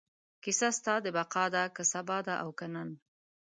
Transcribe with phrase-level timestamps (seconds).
[0.43, 2.89] کیسه ستا د بقا ده، که سبا ده او که نن